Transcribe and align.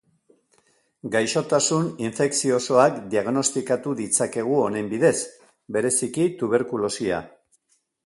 Gaixotasun 1.15 1.91
infekziosoak 2.05 2.97
diagnostikatu 3.13 3.95
ditzakegu 4.03 4.59
honen 4.65 4.93
bidez, 4.97 5.15
bereziki 5.79 6.31
tuberkulosia. 6.45 7.25